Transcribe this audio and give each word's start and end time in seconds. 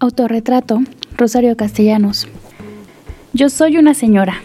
Autorretrato, 0.00 0.80
Rosario 1.16 1.56
Castellanos. 1.56 2.28
Yo 3.32 3.48
soy 3.50 3.78
una 3.78 3.94
señora. 3.94 4.42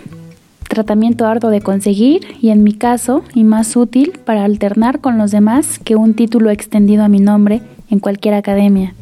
Tratamiento 0.68 1.28
arduo 1.28 1.52
de 1.52 1.62
conseguir 1.62 2.26
y 2.42 2.50
en 2.50 2.64
mi 2.64 2.74
caso, 2.74 3.24
y 3.35 3.43
más 3.43 3.75
útil 3.75 4.13
para 4.25 4.45
alternar 4.45 5.00
con 5.00 5.19
los 5.19 5.29
demás 5.29 5.77
que 5.77 5.95
un 5.95 6.16
título 6.16 6.50
extendido 6.50 7.03
a 7.03 7.08
mi 7.08 7.19
nombre 7.19 7.61
en 7.92 8.00
cualquier 8.00 8.34
academia. 8.34 8.95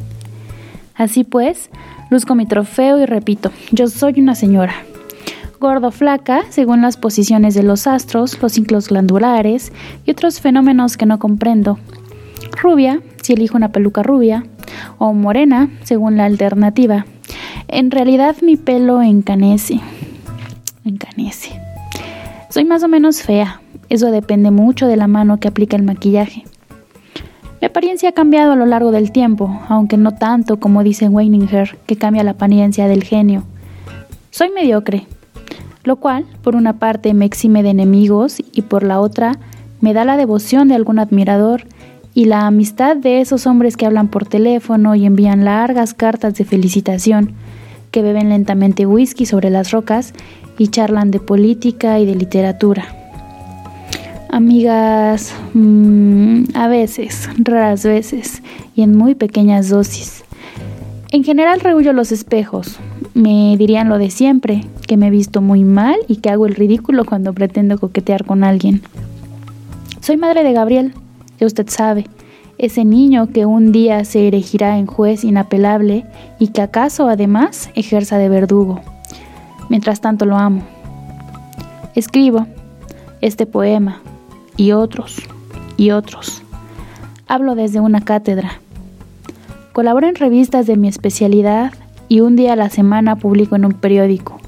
Así 0.94 1.24
pues, 1.24 1.70
luzco 2.10 2.36
mi 2.36 2.46
trofeo 2.46 3.00
y 3.00 3.06
repito, 3.06 3.52
yo 3.72 3.88
soy 3.88 4.20
una 4.20 4.36
señora. 4.36 4.74
Gordo 5.62 5.90
flaca, 5.92 6.42
según 6.50 6.82
las 6.82 6.98
posiciones 6.98 7.54
de 7.56 7.64
los 7.64 7.88
astros, 7.88 8.38
los 8.42 8.52
ciclos 8.52 8.90
glandulares 8.90 9.72
y 10.06 10.12
otros 10.12 10.42
fenómenos 10.42 10.98
que 10.98 11.06
no 11.06 11.18
comprendo. 11.18 11.80
Rubia, 12.62 13.02
si 13.22 13.34
elijo 13.34 13.56
una 13.56 13.72
peluca 13.72 14.04
rubia, 14.04 14.44
o 14.98 15.14
morena, 15.14 15.70
según 15.84 16.18
la 16.18 16.26
alternativa. 16.26 17.06
En 17.68 17.92
realidad 17.92 18.36
mi 18.42 18.58
pelo 18.58 19.02
encanece. 19.02 19.80
Encanece. 20.84 21.52
Soy 22.50 22.66
más 22.66 22.84
o 22.84 22.88
menos 22.88 23.22
fea. 23.22 23.62
Eso 23.90 24.12
depende 24.12 24.52
mucho 24.52 24.88
de 24.88 24.98
la 24.98 25.08
mano 25.08 25.40
que 25.40 25.48
aplica 25.48 25.78
el 25.78 25.84
maquillaje. 25.84 26.44
Mi 27.62 27.68
apariencia 27.68 28.10
ha 28.10 28.14
cambiado 28.14 28.54
a 28.54 28.56
lo 28.56 28.66
largo 28.66 28.92
del 28.92 29.12
tiempo, 29.12 29.62
aunque 29.70 29.96
no 29.96 30.14
tanto 30.16 30.60
como 30.60 30.84
dice 30.84 31.10
Weininger, 31.10 31.78
que 31.86 31.96
cambia 31.96 32.24
la 32.24 32.32
apariencia 32.32 32.88
del 32.88 33.04
genio. 33.04 33.44
Soy 34.32 34.50
mediocre, 34.50 35.06
lo 35.84 35.98
cual, 35.98 36.26
por 36.44 36.56
una 36.56 36.74
parte, 36.74 37.14
me 37.14 37.26
exime 37.26 37.64
de 37.64 37.70
enemigos 37.70 38.42
y 38.52 38.64
por 38.64 38.84
la 38.84 39.00
otra, 39.00 39.38
me 39.80 39.94
da 39.94 40.06
la 40.06 40.18
devoción 40.18 40.68
de 40.68 40.76
algún 40.76 41.00
admirador 41.00 41.66
y 42.14 42.26
la 42.26 42.48
amistad 42.48 42.96
de 42.98 43.22
esos 43.22 43.48
hombres 43.48 43.78
que 43.78 43.86
hablan 43.86 44.10
por 44.10 44.26
teléfono 44.26 44.96
y 44.96 45.06
envían 45.06 45.46
largas 45.46 45.94
cartas 45.94 46.36
de 46.36 46.46
felicitación, 46.46 47.34
que 47.92 48.02
beben 48.02 48.30
lentamente 48.30 48.86
whisky 48.86 49.26
sobre 49.26 49.50
las 49.50 49.72
rocas 49.72 50.14
y 50.58 50.68
charlan 50.68 51.12
de 51.12 51.20
política 51.20 52.00
y 52.00 52.06
de 52.06 52.16
literatura. 52.16 52.86
Amigas, 54.30 55.34
mm, 55.54 56.44
a 56.54 56.68
veces, 56.68 57.30
raras 57.38 57.84
veces, 57.84 58.42
y 58.76 58.82
en 58.82 58.96
muy 58.96 59.16
pequeñas 59.16 59.70
dosis. 59.70 60.24
En 61.12 61.26
general 61.26 61.60
rehuyo 61.60 61.92
los 61.92 62.14
espejos. 62.14 62.80
Me 63.14 63.58
dirían 63.58 63.90
lo 63.90 63.98
de 63.98 64.10
siempre, 64.10 64.64
que 64.88 64.96
me 64.96 65.08
he 65.08 65.10
visto 65.10 65.42
muy 65.42 65.66
mal 65.66 65.98
y 66.08 66.18
que 66.18 66.30
hago 66.30 66.46
el 66.46 66.56
ridículo 66.56 67.04
cuando 67.04 67.34
pretendo 67.34 67.78
coquetear 67.78 68.24
con 68.24 68.46
alguien. 68.46 68.82
Soy 70.00 70.16
madre 70.16 70.46
de 70.46 70.54
Gabriel, 70.54 70.94
usted 71.46 71.68
sabe, 71.70 72.06
ese 72.62 72.86
niño 72.86 73.28
que 73.34 73.48
un 73.48 73.72
día 73.72 74.06
se 74.06 74.28
erigirá 74.28 74.78
en 74.78 74.86
juez 74.86 75.24
inapelable 75.24 76.06
y 76.38 76.50
que 76.50 76.62
acaso 76.62 77.08
además 77.08 77.72
ejerza 77.74 78.20
de 78.20 78.30
verdugo. 78.30 78.82
Mientras 79.68 80.00
tanto 80.00 80.26
lo 80.26 80.38
amo. 80.38 80.62
Escribo 81.96 82.46
este 83.20 83.48
poema 83.48 84.02
y 84.58 84.74
otros 84.74 85.24
y 85.76 85.90
otros. 85.90 86.44
Hablo 87.28 87.56
desde 87.56 87.80
una 87.80 88.02
cátedra. 88.02 88.60
Colaboro 89.74 90.08
en 90.08 90.16
revistas 90.16 90.68
de 90.68 90.78
mi 90.78 90.88
especialidad 90.88 91.74
y 92.10 92.20
un 92.20 92.36
día 92.36 92.54
a 92.54 92.58
la 92.58 92.70
semana 92.70 93.16
publico 93.16 93.56
en 93.56 93.66
un 93.66 93.74
periódico. 93.74 94.40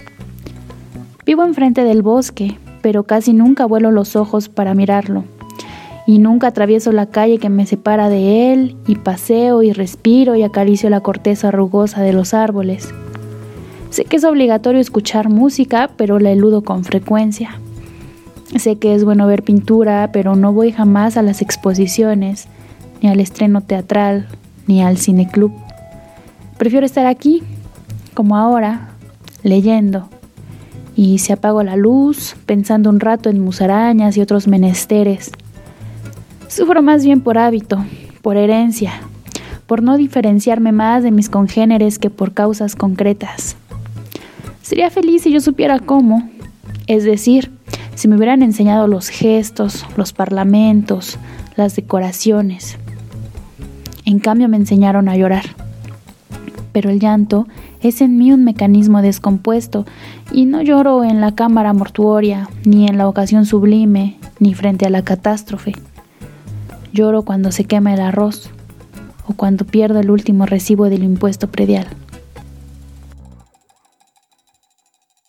Vivo 1.25 1.43
enfrente 1.43 1.83
del 1.83 2.03
bosque, 2.03 2.59
pero 2.83 3.05
casi 3.05 3.33
nunca 3.33 3.65
vuelo 3.65 3.89
los 3.89 4.15
ojos 4.15 4.49
para 4.49 4.75
mirarlo 4.75 5.23
y 6.05 6.19
nunca 6.19 6.47
atravieso 6.47 6.91
la 6.91 7.05
calle 7.05 7.37
que 7.37 7.49
me 7.49 7.65
separa 7.65 8.09
de 8.09 8.53
él 8.53 8.75
y 8.87 8.95
paseo 8.95 9.63
y 9.63 9.71
respiro 9.71 10.35
y 10.35 10.43
acaricio 10.43 10.89
la 10.89 11.01
corteza 11.01 11.51
rugosa 11.51 12.01
de 12.01 12.13
los 12.13 12.33
árboles. 12.33 12.93
Sé 13.89 14.05
que 14.05 14.17
es 14.17 14.23
obligatorio 14.23 14.81
escuchar 14.81 15.29
música, 15.29 15.91
pero 15.95 16.19
la 16.19 16.31
eludo 16.31 16.63
con 16.63 16.83
frecuencia. 16.83 17.59
Sé 18.57 18.75
que 18.75 18.95
es 18.95 19.03
bueno 19.03 19.27
ver 19.27 19.43
pintura, 19.43 20.09
pero 20.11 20.35
no 20.35 20.51
voy 20.51 20.71
jamás 20.71 21.15
a 21.15 21.21
las 21.21 21.41
exposiciones, 21.41 22.47
ni 23.01 23.09
al 23.09 23.19
estreno 23.19 23.61
teatral, 23.61 24.27
ni 24.67 24.81
al 24.81 24.97
cineclub. 24.97 25.51
Prefiero 26.57 26.85
estar 26.85 27.05
aquí, 27.05 27.43
como 28.13 28.35
ahora, 28.35 28.89
leyendo. 29.43 30.09
Y 30.95 31.19
si 31.19 31.33
apago 31.33 31.63
la 31.63 31.75
luz, 31.75 32.35
pensando 32.45 32.89
un 32.89 32.99
rato 32.99 33.29
en 33.29 33.39
musarañas 33.39 34.17
y 34.17 34.21
otros 34.21 34.47
menesteres, 34.47 35.31
Sufro 36.55 36.83
más 36.83 37.03
bien 37.03 37.21
por 37.21 37.39
hábito, 37.39 37.83
por 38.21 38.37
herencia, 38.37 38.91
por 39.65 39.81
no 39.81 39.97
diferenciarme 39.97 40.71
más 40.71 41.01
de 41.01 41.09
mis 41.09 41.27
congéneres 41.27 41.97
que 41.97 42.11
por 42.11 42.33
causas 42.33 42.75
concretas. 42.75 43.55
Sería 44.61 44.91
feliz 44.91 45.23
si 45.23 45.31
yo 45.31 45.41
supiera 45.41 45.79
cómo, 45.79 46.29
es 46.85 47.05
decir, 47.05 47.51
si 47.95 48.07
me 48.07 48.17
hubieran 48.17 48.43
enseñado 48.43 48.85
los 48.85 49.09
gestos, 49.09 49.83
los 49.97 50.13
parlamentos, 50.13 51.17
las 51.55 51.75
decoraciones. 51.75 52.77
En 54.05 54.19
cambio 54.19 54.47
me 54.47 54.57
enseñaron 54.57 55.09
a 55.09 55.17
llorar. 55.17 55.55
Pero 56.71 56.91
el 56.91 56.99
llanto 56.99 57.47
es 57.81 57.99
en 57.99 58.15
mí 58.19 58.31
un 58.31 58.43
mecanismo 58.43 59.01
descompuesto 59.01 59.87
y 60.31 60.45
no 60.45 60.61
lloro 60.61 61.03
en 61.03 61.19
la 61.19 61.33
cámara 61.33 61.73
mortuoria, 61.73 62.47
ni 62.63 62.87
en 62.87 62.99
la 62.99 63.07
ocasión 63.07 63.47
sublime, 63.47 64.19
ni 64.37 64.53
frente 64.53 64.85
a 64.85 64.91
la 64.91 65.01
catástrofe. 65.01 65.73
Lloro 66.93 67.23
cuando 67.23 67.51
se 67.51 67.65
quema 67.65 67.91
el 67.95 67.99
arroz 67.99 68.51
o 69.27 69.33
cuando 69.33 69.65
pierdo 69.65 69.99
el 69.99 70.11
último 70.11 70.45
recibo 70.45 70.89
del 70.89 71.03
impuesto 71.03 71.47
predial. 71.47 71.87